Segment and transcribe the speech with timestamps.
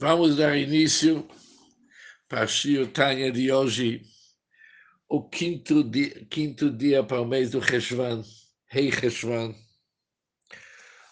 [0.00, 1.28] Vamos dar início
[2.26, 4.00] para a Tanya de hoje,
[5.06, 8.24] o quinto dia, quinto dia para o mês do Reshvan,
[8.64, 9.54] Rei Reshvan.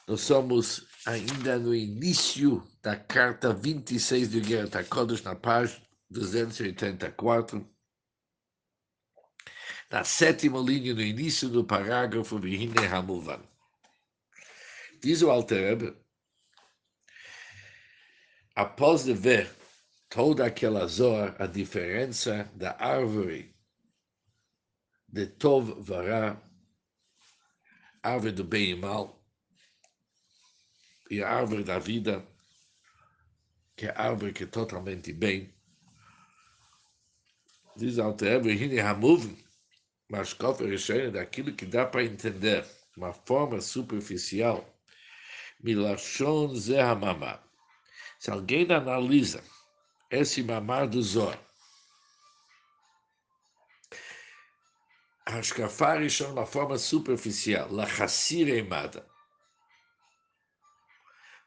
[0.06, 7.68] Nós somos ainda no início da carta 26 de Guerra Kodesh, na página 284,
[9.90, 13.42] na sétima linha, no início do parágrafo Vihine Hamuvan.
[15.02, 15.94] Diz o Alter
[18.58, 19.48] após ver
[20.08, 23.54] toda aquela zor, a diferença da árvore
[25.06, 26.36] de Tov Vará,
[28.02, 29.24] árvore do bem e mal,
[31.08, 32.26] e a árvore da vida,
[33.76, 35.54] que é a árvore que é totalmente bem.
[37.76, 39.36] Diz Alter Hine Hamuv,
[40.10, 44.68] mas Kofer daquilo que dá para entender, de uma forma superficial,
[45.60, 47.47] Milachon Zehamamah
[48.18, 49.42] se alguém analisa
[50.10, 51.38] esse mamar do Zohar,
[55.26, 59.06] Hashkafar de uma forma superficial, Lachassir Eimada,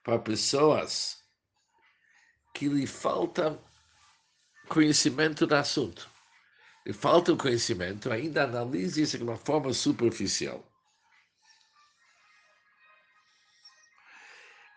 [0.04, 1.23] para pessoas
[2.54, 3.59] que lhe falta
[4.68, 6.09] conhecimento do assunto.
[6.86, 10.71] Lhe falta o conhecimento, ainda analise isso de uma forma superficial.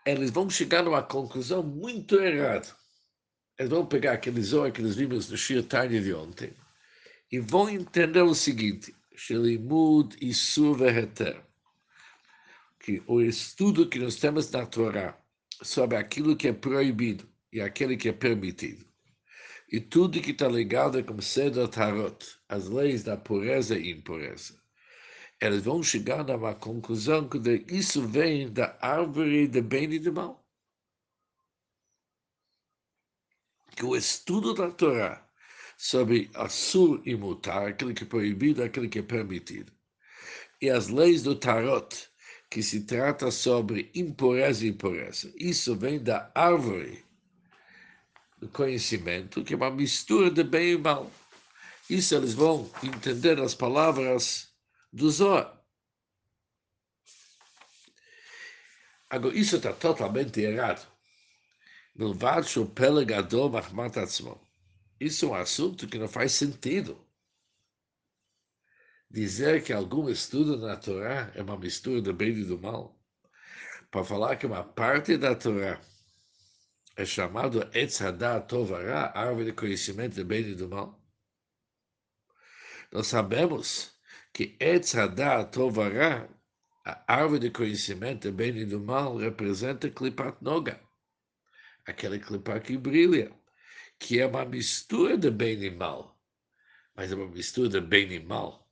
[0.05, 2.67] Eles vão chegar numa conclusão muito errada.
[3.57, 6.53] Eles vão pegar aquele zoa que eles vimos no Shir Tanya de ontem
[7.31, 11.41] e vão entender o seguinte, Shelimud e Suveheter,
[12.79, 15.17] que o estudo que nós temos na Torá
[15.63, 18.85] sobre aquilo que é proibido e aquele que é permitido,
[19.71, 24.61] e tudo que está ligado com Seder Tarot, as leis da pureza e impureza,
[25.41, 30.45] eles vão chegar numa conclusão que isso vem da árvore de bem e de mal.
[33.75, 35.27] Que o estudo da Torá
[35.77, 39.73] sobre Assur e Mutar, aquilo que é proibido, aquilo que é permitido,
[40.61, 42.09] e as leis do Tarot,
[42.49, 47.03] que se trata sobre impureza e impureza, isso vem da árvore
[48.37, 51.11] do conhecimento, que é uma mistura de bem e mal.
[51.89, 54.54] Isso eles vão entender as palavras
[54.95, 55.61] do Zohar.
[59.09, 60.87] Agora, isso está totalmente errado.
[61.93, 64.39] Milvad o pelegador mahmat atzmo.
[64.97, 67.05] Isso é um assunto que não faz sentido.
[69.11, 72.97] Dizer que algum estudo na Torá é uma mistura do bem e do mal.
[73.91, 75.79] Para falar que uma parte da Torá
[76.95, 80.97] é chamado Etz Hadat Tovara, árvore de conhecimento do bem e do mal.
[82.91, 83.94] Nós sabemos
[84.35, 86.29] que Etz Hadat Tovara,
[86.85, 90.77] a árvore de conhecimento do bem e do mal, representa Klipat Noga,
[91.85, 93.31] aquele Klipat que brilha,
[93.97, 96.19] que é uma mistura de bem e mal,
[96.93, 98.69] mas é uma mistura de bem e mal.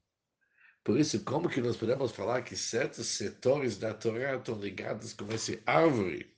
[0.83, 5.31] Por isso, como que nós podemos falar que certos setores da Torá estão ligados com
[5.31, 6.35] essa árvore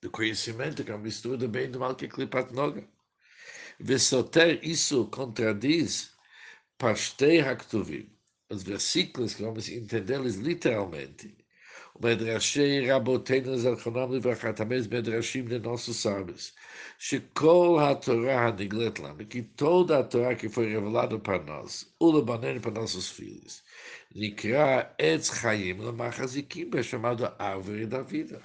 [0.00, 2.88] do conhecimento, que é uma mistura de bem e do mal, que é Klipat Noga?
[3.80, 6.11] Vesoter, isso contradiz
[6.82, 8.10] Pastei Haktuvim,
[8.50, 11.32] os versículos que vamos entendê-los literalmente.
[11.94, 16.52] O Medrashei Raboteinu Zalchonam Livrachat, também os Medrashim de nossos sábios.
[16.98, 22.58] Shekol HaTorah HaNiglet Lam, que toda a Torá que foi revelada para nós, o Lebanon
[22.58, 23.62] para nossos filhos,
[24.12, 28.42] Nikra Etz Chaim Lamachazikim, é chamado Árvore da Vida.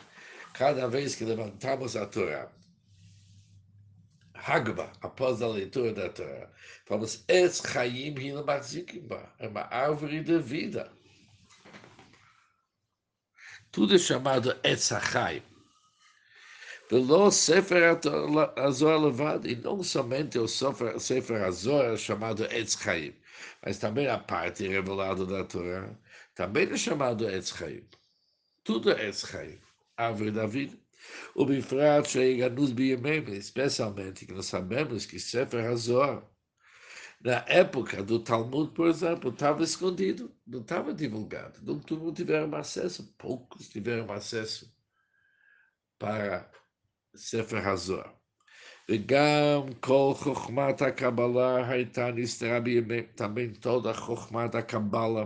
[0.53, 2.51] Cada vez que levantamos a Torá,
[4.45, 6.49] Hagba, após a leitura da Torá.
[6.85, 10.91] Falamos, Es Chaim Hinamazikimba, é uma árvore de vida.
[13.71, 15.41] Tudo é chamado Es Chaim.
[16.89, 17.99] Velo Sefer
[18.55, 23.13] Azor levado, e não somente o Sefer Azor é chamado Etz Chaim,
[23.61, 25.89] mas também a parte revelada da Torá,
[26.33, 27.85] também é chamado Etz Chaim.
[28.63, 29.59] Tudo é Etz Chaim,
[29.97, 30.77] árvore da vida.
[31.34, 36.28] O Bifrat Sheiganus Biyemem, especialmente que nós sabemos que Sefer Hazor,
[37.20, 43.14] na época do Talmud, por exemplo, estava escondido, não estava divulgado, não todos tiveram acesso,
[43.16, 44.74] poucos tiveram acesso
[45.98, 46.50] para
[47.14, 48.22] Sefer Hazor.
[48.90, 55.24] וגם כל חוכמת הקבלה הייתה נסתרה בימי, também toda a חוכמת הקבלה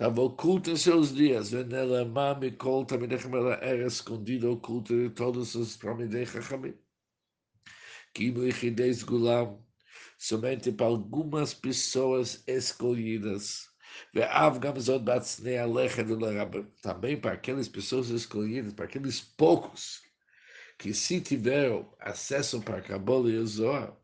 [0.00, 1.50] Estava oculto em seus dias.
[1.50, 6.74] Venelamá Mikol Tamidechamela era escondido, oculto de todos os Tamidei Chachamim.
[8.14, 9.62] Kimu Ichideis Gulam,
[10.18, 13.68] somente para algumas pessoas escolhidas.
[16.80, 20.00] Também para aquelas pessoas escolhidas, para aqueles poucos
[20.78, 23.94] que se tiver acesso para a Kabbalah e o Zohar,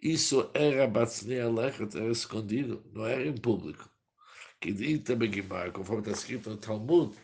[0.00, 3.92] isso era Batznia Lechet, era escondido, não era em público
[4.63, 7.15] Que dita Begimar, conforme está escrito no Talmud,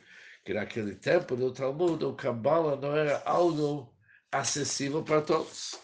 [0.44, 3.94] que naquele tempo do Talmud, o Kabbalah não era algo
[4.32, 5.80] acessível para todos.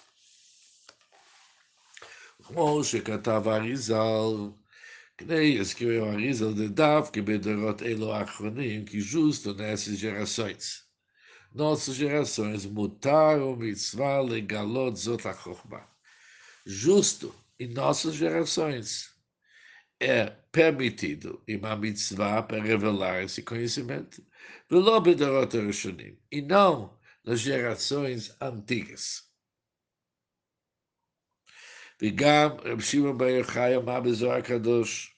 [2.43, 4.51] כמו שכתב אריזל,
[5.17, 10.83] כדי escreveu Arizal de Dav, que Bedorot Elo Achronim, que justo nessas gerações.
[11.53, 15.87] Nossas gerações mutaram mitzvah legalot zot chokhmah.
[16.65, 19.11] Justo em nossas gerações
[19.99, 24.25] é permitido uma mitzvah para revelar esse conhecimento,
[26.31, 29.31] e não nas gerações antigas.
[32.03, 35.15] וגם רב שמעון בר יוחאי אמר בזוהר הקדוש,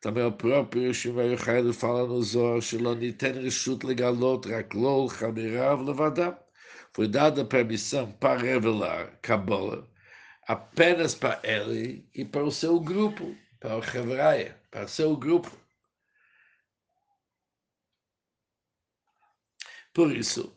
[0.00, 5.78] também o próprio Shimon Yochai fala no Zohar, שלא ניתן רשות לגלות רק לו חבריו
[5.86, 6.32] לבדם.
[6.92, 9.86] Foi dada permissão para revelar Kabbalah
[10.48, 15.51] apenas para ele e para o seu grupo, para o Hebraia, para seu grupo.
[19.93, 20.53] Por isso,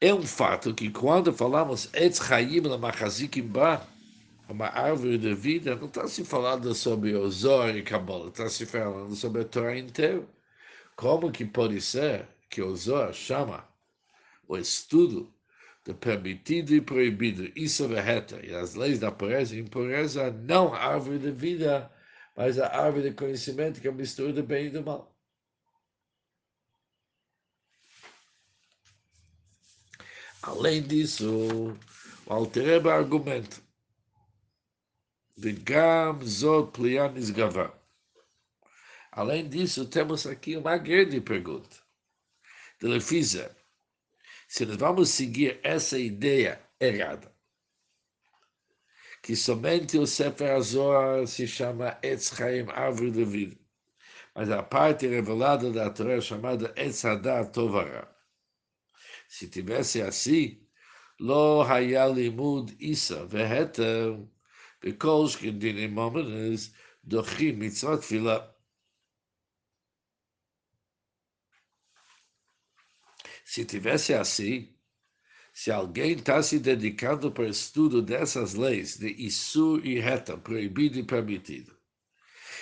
[0.00, 3.86] é um fato que quando falamos Etz Chaim Lamachazikim Ba,
[4.48, 8.66] uma árvore de vida, não está se falando sobre o Zohar e Kabbalah, está se
[8.66, 10.26] falando sobre a Torá inteira.
[10.96, 13.66] Como que pode ser que o Zohar chama
[14.48, 15.32] o estudo
[15.84, 17.50] de permitido e proibido.
[17.56, 18.44] Isso é reta.
[18.44, 21.90] E as leis da pureza e impureza, não a árvore de vida,
[22.36, 25.12] mas a árvore de conhecimento que é mistura do bem e do mal.
[30.42, 31.76] Além disso,
[32.26, 33.60] o Altereba argumenta.
[35.64, 37.72] Gam, Zod, plianis gavá.
[39.12, 41.76] Além disso, temos aqui uma grande pergunta.
[42.80, 43.61] de lefizer
[44.51, 47.31] se nós vamos seguir essa ideia errada,
[49.21, 53.57] que somente o Sefer Azor se chama Etz Chaim, árvore de vida,
[54.35, 58.07] mas a parte revelada da Torá é chamada Etz Hadat Tovara.
[59.27, 60.65] Se tivesse assim,
[61.19, 64.15] lo haya limud isa veheter
[64.83, 66.73] בכל שכדינים מומנס
[67.05, 68.37] דוחים מצוות תפילה.
[73.52, 74.74] Se tivesse assim,
[75.52, 80.98] se alguém está se dedicando para o estudo dessas leis de Isur e Reta, proibido
[80.98, 81.76] e permitido,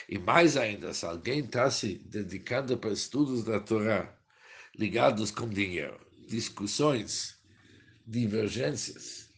[0.09, 4.13] e mais ainda, se alguém está se dedicando para estudos da Torá
[4.77, 5.97] ligados com dinheiro,
[6.27, 7.39] discussões,
[8.05, 9.33] divergências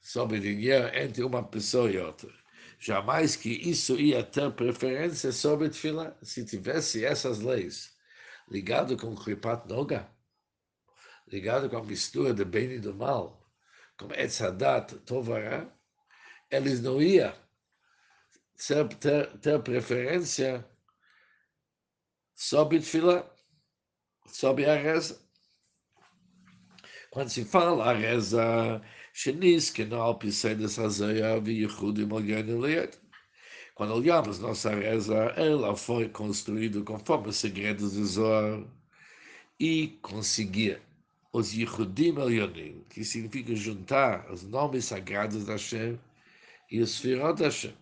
[0.00, 2.34] sobre dinheiro entre uma pessoa e outra.
[2.80, 7.94] Jamais que isso ia ter preferência sobre Tfila se tivesse essas leis
[8.50, 10.15] ligado com Kripat Noga,
[11.28, 13.46] ligado com a mistura do bem e do mal,
[13.98, 15.66] com é Etzadat, Tovará,
[16.50, 17.34] eles não iam
[18.56, 20.64] ter, ter, ter preferência
[22.34, 23.28] sobre Tfilá,
[24.26, 25.20] sobre a reza.
[27.10, 28.82] Quando se fala a reza,
[29.12, 32.98] Sheniz, que não alpicei dessa zeia, vi Yehudi Mogeniliet.
[33.74, 38.64] Quando olhamos nossa reza, ela foi construída conforme os segredos do Zohar
[39.58, 40.85] e conseguia
[41.36, 46.00] os Yehudim Elyonim, que significa juntar os nomes sagrados da Hashem
[46.70, 47.74] e os Firot Hashem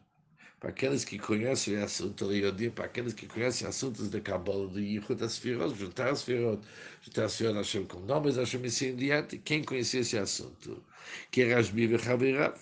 [0.59, 4.81] para aqueles que conhecem o assunto de para aqueles que conhecem assuntos de Kabbalah, de
[4.81, 6.61] Yichud Asfirot, juntar as Firot,
[7.03, 10.83] juntar as Firot Hashem com nomes Hashem e assim diante, quem conhecia esse assunto?
[11.31, 12.59] Que é Rashbi e Chavirav.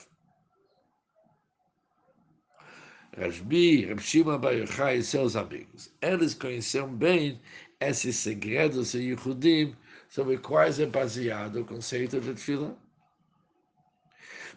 [3.17, 4.55] Rashbi, Rabshima Bar
[4.95, 5.91] e seus amigos.
[6.03, 7.41] Eles conheciam bem
[7.81, 9.75] esses segredos de Yichudim
[10.13, 12.77] sobre quais é baseado o conceito de Tefillah.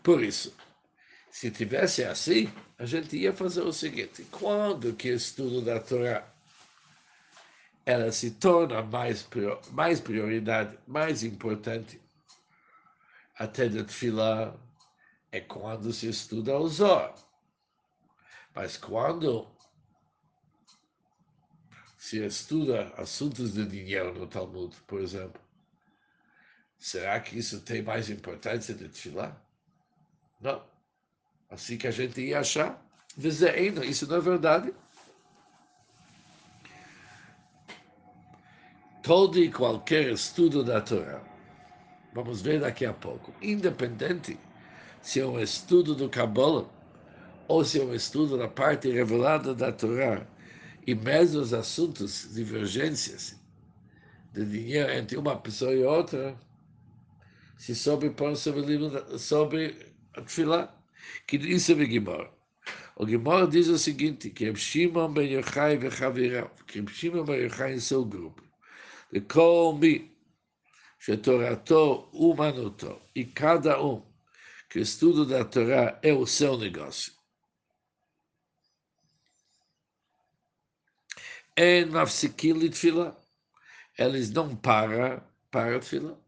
[0.03, 0.53] Por isso,
[1.31, 6.29] se tivesse assim, a gente ia fazer o seguinte: quando que o estudo da Torá
[7.85, 9.25] ela se torna mais,
[9.71, 12.01] mais prioridade, mais importante,
[13.39, 14.53] até de Tfilah,
[15.31, 17.15] é quando se estuda o Zohar.
[18.53, 19.47] Mas quando
[21.97, 25.44] se estuda assuntos de dinheiro no Talmud, por exemplo,
[26.77, 29.35] será que isso tem mais importância de Tfilah?
[30.41, 30.63] Não.
[31.49, 32.81] Assim que a gente ia achar.
[33.17, 34.73] Isso não é verdade.
[39.01, 41.21] Todo e qualquer estudo da Torá,
[42.11, 44.35] vamos ver daqui a pouco, independente
[44.99, 46.65] se é um estudo do Kabbalah
[47.47, 50.25] ou se é um estudo da parte revelada da Torá,
[50.87, 53.39] e mesmo os assuntos, divergências
[54.33, 56.35] de dinheiro entre uma pessoa e outra,
[57.56, 60.74] se sobre pão sobre livro sobre a tefilá,
[61.26, 62.30] que disse o Gimor.
[62.96, 67.24] O Gimor diz o seguinte, que Reb Shimon ben Yochai e Chavirav, que Reb Shimon
[67.24, 68.42] ben Yochai em seu grupo,
[69.12, 70.08] de כל מי
[71.00, 74.02] שתורתו אומנותו, e cada um
[74.68, 77.12] que o estudo da Torá é o seu negócio.
[81.56, 83.18] En mafsikim litfila.
[83.98, 86.18] Eles não param para a fila.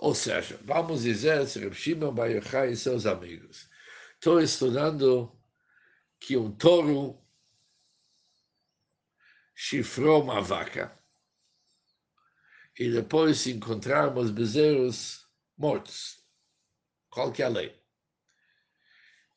[0.00, 3.68] Ou seja, vamos dizer, Reb Shimon Bar Yochai e seus amigos
[4.14, 5.36] estão estudando
[6.20, 7.20] que um touro
[9.54, 10.96] chifrou uma vaca
[12.78, 16.24] e depois encontrarmos bezerros mortos.
[17.10, 17.76] Qual que é a lei?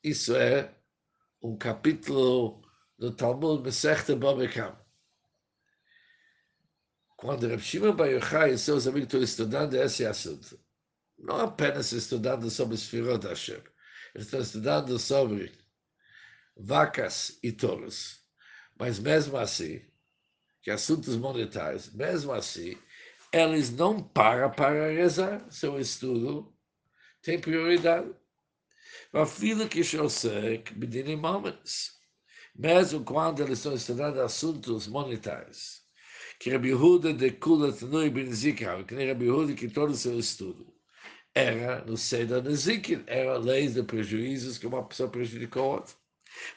[0.03, 0.75] Isso é
[1.41, 2.61] um capítulo
[2.99, 4.80] do Talmud Mesechta Babekam.
[7.21, 10.59] Quando Rav Shimon Bar e seus amigos estão estudando esse assunto,
[11.19, 13.61] não apenas estudando sobre Sfirot Hashem,
[14.15, 15.51] eles estão estudando sobre
[16.57, 18.25] vacas e touros.
[18.75, 19.85] Mas mesmo assim,
[20.63, 22.75] que assuntos monetários, mesmo assim,
[23.31, 25.45] eles não param para rezar.
[25.51, 26.51] Seu estudo
[27.21, 28.11] tem prioridade.
[29.13, 31.99] Afilo que Shosek Bedinim Moments.
[32.55, 35.80] Mesmo quando eles estão estudando assuntos monetários.
[36.41, 39.95] Que Rabbi Yehuda de Kula Tanui Ben Zikra, que nem Rabbi Yehuda que todo o
[39.95, 40.73] seu estudo
[41.35, 45.93] era no Seder Nezikin, era leis de prejuízos que uma pessoa prejudicou outra.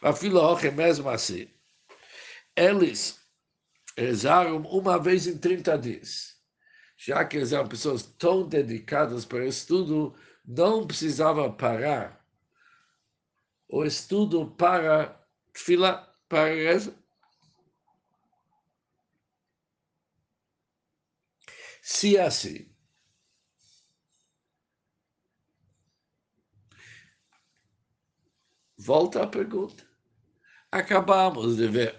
[0.00, 1.50] Afilo Hoche, mesmo assim,
[2.57, 3.21] eles
[3.95, 6.35] rezaram uma vez em 30 dias.
[6.97, 12.25] Já que eles eram pessoas tão dedicadas para o estudo, não precisava parar
[13.69, 15.23] o estudo para
[15.55, 17.03] fila, para reza.
[21.87, 22.67] Se é assim,
[28.79, 29.85] volta a pergunta.
[30.73, 31.95] Acabamos de ver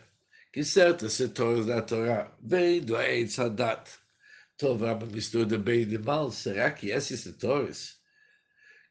[0.51, 3.91] que certos setores da Torá vêm do Eitz Hadat.
[4.57, 6.31] Tova mistura de bem e de mal.
[6.31, 8.01] Será que esses setores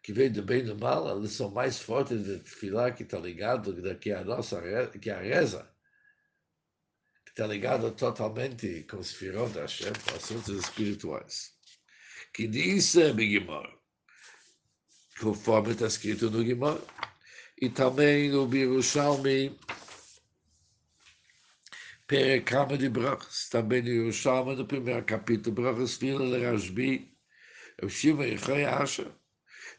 [0.00, 3.18] que vem do bem e do mal, eles são mais fortes de filar que está
[3.18, 4.62] ligado que a nossa
[5.00, 5.73] que a reza,
[7.30, 11.52] está ligado totalmente com os firot da Hashem, com assuntos espirituais.
[12.32, 13.68] Que diz Bigimor,
[15.20, 16.80] conforme está escrito no Gimor,
[17.60, 19.56] e também no Birushalmi,
[22.06, 27.16] Perekama de Brachas, também no Yerushalmi, no primeiro capítulo, Brachas, Fila, Lerashbi,
[27.82, 29.10] o Shiva e Asher,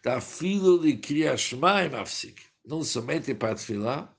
[0.03, 2.41] da filo de Kriyashma mafsik.
[2.65, 4.14] Não somente para Tfilah,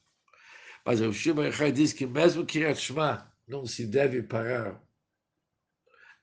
[0.87, 4.81] mas o Shimon Yochai diz que mesmo Kriyashma não se deve parar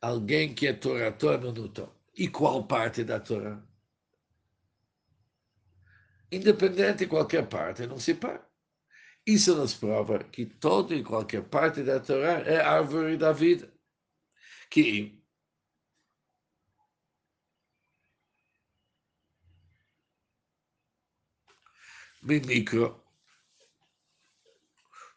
[0.01, 1.93] alguém que é Torah, Torah minuto.
[2.15, 3.62] E qual parte da Torá?
[6.32, 8.48] Independente de qualquer parte, não se para.
[9.25, 13.70] Isso nos prova que toda e qualquer parte da Torá é árvore da vida.
[14.70, 15.22] Que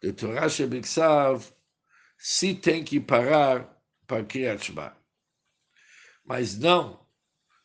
[0.02, 1.44] de Torah Shebiksav,
[2.18, 3.76] se tem que parar
[4.06, 4.96] para Kriyat Shema.
[6.24, 7.06] Mas não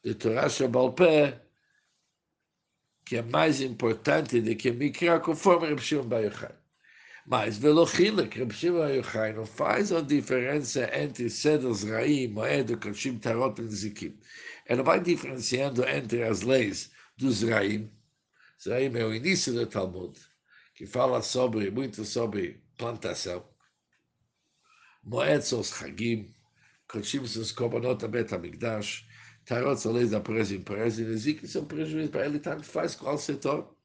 [0.04, 1.42] de Torah Shebalpé,
[3.06, 6.56] que é mais importante do que Mikra, conforme Reb Shimon Bar
[7.26, 13.18] Mas Velochila, que Reb Shimon Bar não faz a diferença entre Seders Zraim, Moed, Kodshim,
[13.18, 14.20] Tarot e Zikim.
[14.66, 17.92] Ela vai diferenciando entre as leis dos Zraim,
[18.62, 20.18] Zraim é o início do Talmud,
[20.82, 23.48] que fala sobre, muito sobre plantação.
[25.04, 26.34] Moed são os Hagim,
[26.88, 29.08] Kodshim são os Korbanot Abet HaMikdash,
[29.46, 33.16] Tarot são leis da pureza e impureza, e Nezik são para ele, tanto faz qual
[33.20, 33.78] setor.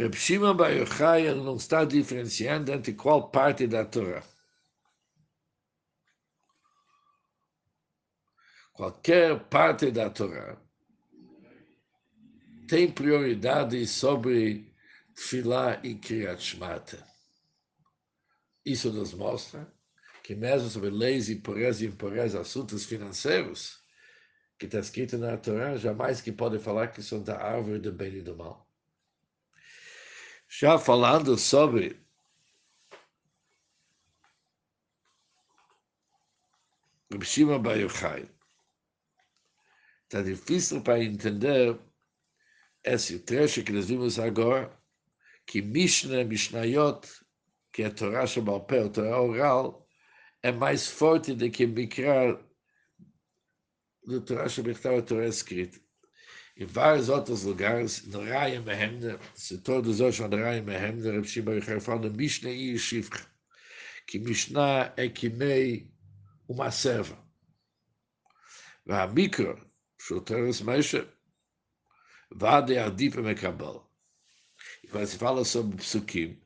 [0.00, 4.22] Reb Shimon Bar Yochai não está diferenciando entre qual parte da Torá.
[8.72, 10.56] Qualquer parte da Torá
[12.66, 14.72] tem prioridade sobre
[15.14, 17.06] Tfilah e Kriyat Shmata.
[18.64, 19.70] Isso nos mostra
[20.22, 23.78] que mesmo sobre leis e pureza e impureza, assuntos financeiros,
[24.58, 28.14] que está escrito na Torá, jamais que pode falar que são da árvore do bem
[28.14, 28.69] e do mal
[30.50, 32.04] já falando sobre
[37.22, 38.28] Shimon Bar Yochai.
[40.04, 41.78] Está difícil para entender
[42.82, 44.76] esse trecho que nós vimos agora,
[45.46, 47.06] que Mishnah, Mishnayot,
[47.72, 49.86] que é Torá Shabalpé, Torá oral,
[50.42, 52.44] é mais forte do que Mikra
[54.04, 55.80] do Torá Shabalpé, Torá escrita
[56.59, 61.55] Em vários outros lugares, no Raya Mehemner, se todos hoje no Raya Mehemner, Reb Shimon
[61.55, 63.25] Yochai fala Mishnah e Yeshivcha,
[64.07, 65.91] que Mishnah é que nem
[66.47, 67.17] uma serva.
[68.87, 69.53] והמיקרו,
[70.01, 71.03] שהוא תרס משה,
[72.31, 73.79] ועד עדיף מקבל.
[74.83, 76.39] E quando se fala sobre psukim,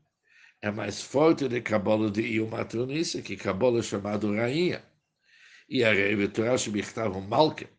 [0.61, 4.83] é mais forte de cabala de Ilma Tronissa, que cabala é chamado rainha.
[5.69, 7.69] E a rei, Torah Shebichtav, Malka.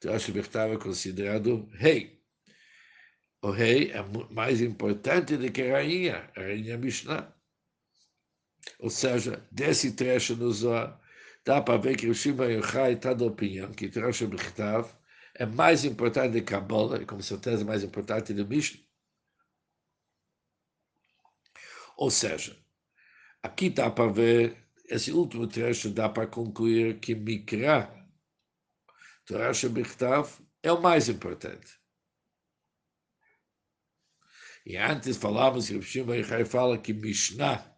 [0.00, 2.22] Torah Shebichtav é considerado rei.
[3.42, 7.32] O rei é mais importante do que a rainha, a rainha Mishnah.
[8.80, 11.00] Ou seja, desse trecho no Zohar,
[11.44, 14.88] dá para ver que o Shimon Yochai está da opinião que Torah Shebichtav
[15.34, 18.82] é mais importante do que Kabbalah, e com certeza mais importante do Mishnah.
[21.96, 22.56] Ou seja,
[23.42, 24.56] aqui dá para ver,
[24.88, 27.92] esse último trecho dá para concluir que Mikra,
[29.28, 30.26] Torah Shebichtav,
[30.62, 31.78] é o mais importante.
[34.64, 37.76] E antes falávamos que o Shimon fala que Mishnah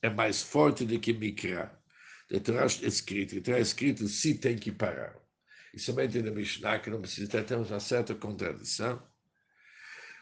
[0.00, 1.76] é mais forte do que Mikra.
[2.32, 5.16] A Torá é escrito, a Torá é escrito, se tem que parar.
[5.74, 9.02] E somente na Mishnah, que não precisa ter uma certa contradição,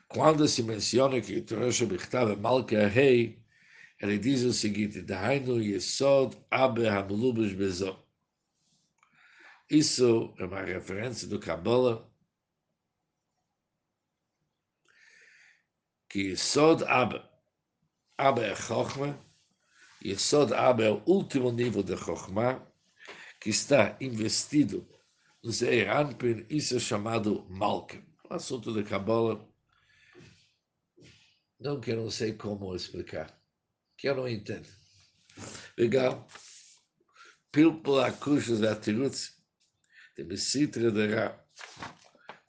[0.08, 3.44] quando se menciona que Torah Shebichtav é Malka Rei,
[4.00, 8.07] ele diz o seguinte, Dahainu Yesod Abe Hamlubush Bezo.
[9.70, 12.08] Isso é uma referência do Kabbalah,
[16.08, 17.22] que Yesod Abe,
[18.16, 19.22] Abe é Chochma,
[20.02, 22.66] Yesod Abe é o último nível de Chochma,
[23.40, 24.88] que está investido
[25.44, 28.02] no Zeir Anpin, isso é chamado Malka.
[28.28, 29.46] O assunto de Kabbalah
[31.60, 33.36] não que eu não sei como explicar,
[33.96, 34.68] que eu não entendo.
[35.76, 36.26] Legal.
[37.50, 39.37] Pilpula Kushas Atirutz,
[40.18, 41.40] de Messitra de Ra,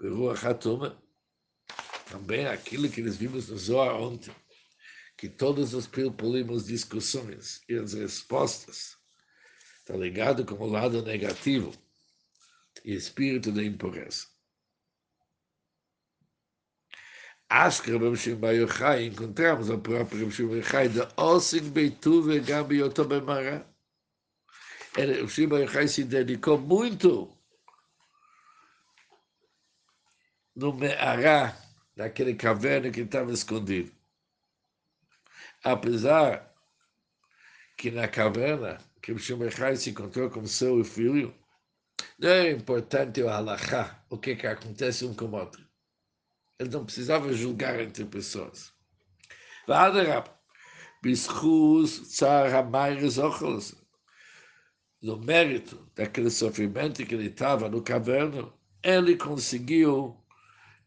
[0.01, 0.99] Rua Hatuma,
[2.10, 4.34] também aquilo que nós vimos no Zohar ontem,
[5.15, 8.97] que todos os pilpulimos discussões e as respostas
[9.77, 11.71] está ligado com o lado negativo
[12.84, 14.25] e espírito da impureza.
[17.47, 22.39] Acho que Rabbi Shimon Yochai encontramos o próprio Rabbi Shimon Yochai da Osin Beitu e
[22.39, 23.67] Gabi Otobemara.
[24.97, 27.38] Rabbi Shimon Yochai se dedicou muito
[30.60, 31.58] no Me'ará,
[31.95, 33.93] naquele caverna que estava escondido.
[35.63, 36.54] Apesar
[37.78, 41.34] que na caverna, que Yochai se encontrou com seu filho,
[42.19, 45.65] não é importante o halachá, o que, que acontece um com o outro.
[46.60, 48.74] Ele não precisava julgar entre pessoas.
[55.02, 60.19] No mérito daquele sofrimento que ele estava no caverno, ele conseguiu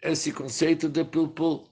[0.02, 1.68] esse conceito de pilpul.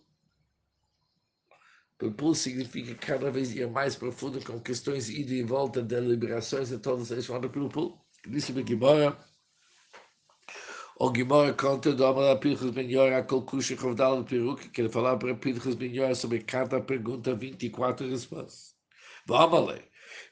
[1.99, 7.11] Pilpul significa cada vez ir mais profundo com questões ida e volta, deliberações e todas
[7.13, 8.01] as chamado pilpul.
[8.27, 8.75] Disse me que
[11.03, 15.19] o Gimora conta do Amar Pinchas Ben Yora Kol Kusha Chovdal Peruk, que ele falava
[15.19, 18.75] para Pinchas Ben sobre cada pergunta 24 respostas.
[19.27, 19.81] Vamos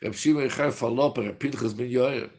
[0.02, 2.30] Reb Shimon falou para Pinchas Ben Yora,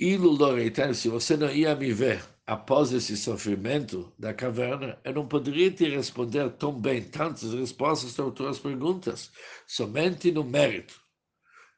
[0.00, 5.27] Ilu Loreitan, se você não ia me ver após esse sofrimento da caverna, eu não
[5.27, 9.31] poderia te responder tão bem tantas respostas às tuas perguntas,
[9.67, 11.01] somente no mérito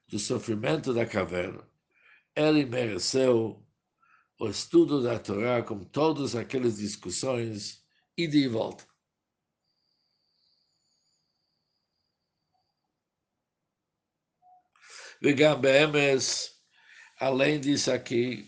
[0.07, 1.67] do sofrimento da caverna.
[2.35, 3.65] Ele mereceu
[4.39, 7.83] o estudo da Torá com todas aquelas discussões
[8.17, 8.85] e de volta.
[15.23, 16.49] וגם באמס,
[17.19, 18.47] além disso aqui,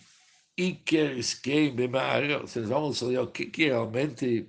[0.63, 4.49] Iker Esquem Bemara, vocês vamos olhar o que, que realmente,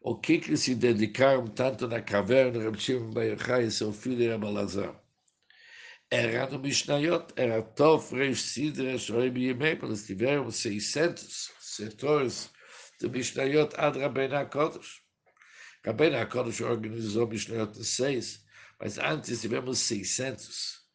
[0.00, 2.70] o que que se dedicaram tanto na caverna,
[3.12, 5.06] Bar Yochai e seu filho Rabalazar
[6.10, 12.50] era no Mishnayot, era Tov Reish Sidra Shoei Biyemei, eles tiveram 600 setores
[13.00, 15.02] do Mishnayot ad Rabbeinu HaKodesh.
[15.84, 18.44] Rabbeinu HaKodesh organizou Mishnayot 6,
[18.80, 20.85] mas antes tivemos 600.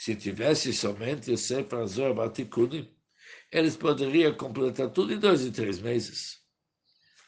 [0.00, 2.90] Se tivesse somente o Sefer Azor Batikunim,
[3.52, 6.40] eles poderiam completar tudo em dois e três meses.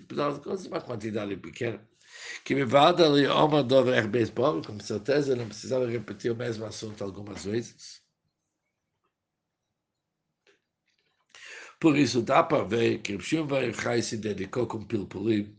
[0.02, 1.86] Afinal de contas, uma quantidade pequena.
[2.42, 7.04] Que me vada ali uma dover beisebol, com certeza não precisava repetir o mesmo assunto
[7.04, 8.00] algumas vezes.
[11.78, 15.54] Por isso dá para ver que Rishon Yochai se dedicou com Pilpulim.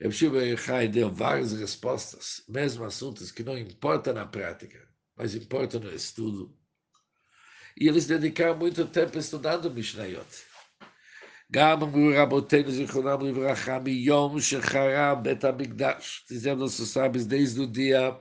[0.00, 5.93] Rishon Yochai deu várias respostas, mesmo assuntos que não importam na prática, mas importam no
[5.93, 6.55] estudo.
[7.79, 10.51] E eles dedicaram muito tempo estudando Mishnayot.
[11.53, 16.25] גם אמרו רבותינו זיכרונם לברכה מיום שחרב בית המקדש.
[16.29, 18.17] Dizemos nossos sábios desde o dia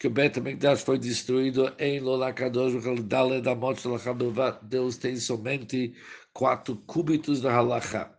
[0.00, 5.16] que o Beta Mikdash foi destruído em Lolakadosh, Dale da morte de Lachabelvat, Deus tem
[5.16, 5.94] somente
[6.32, 8.10] quatro cúbitos da Halachá.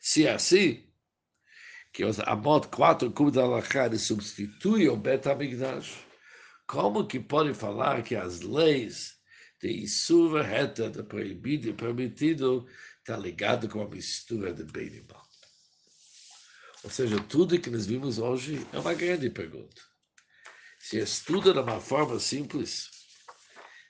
[0.00, 0.82] Se é assim,
[1.92, 5.94] que os Amot, quatro cúbitos da Halachá, substitui o Beta Mikdash,
[6.69, 9.17] como que pode falar que as leis
[9.59, 12.67] de Isur Reta, de proibido e permitido,
[12.99, 15.27] está ligado com a mistura de bem e mal?
[16.83, 19.81] Ou seja, tudo que nós vimos hoje é uma grande pergunta.
[20.77, 22.91] Se estuda de uma forma simples,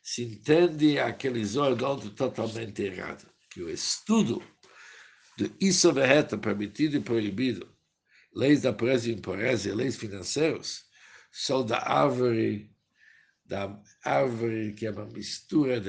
[0.02, 3.30] se entende aquele Zordon totalmente errado.
[3.50, 4.42] Que o estudo
[5.38, 7.70] do isso verreta, permitido e proibido,
[8.34, 10.89] leis da pureza e impureza e leis financeiras,
[11.32, 12.72] são da árvore,
[13.46, 15.88] da árvore que é uma mistura de